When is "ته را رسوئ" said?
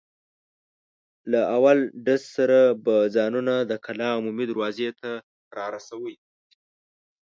4.99-6.15